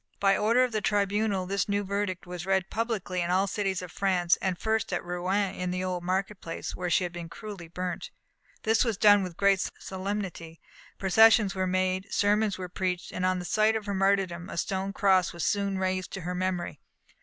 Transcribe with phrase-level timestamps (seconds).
[0.19, 3.83] By order of the tribunal, this new verdict was read publicly in all the cities
[3.83, 7.13] of France, and first at Rouen, and in the Old Market Place, where she had
[7.13, 8.09] been cruelly burnt.
[8.63, 10.59] This was done with great solemnity;
[10.97, 14.91] processions were made, sermons were preached, and on the site of her martyrdom a stone
[14.91, 16.79] cross was soon raised to her memory.